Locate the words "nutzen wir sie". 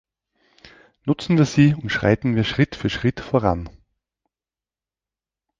1.05-1.75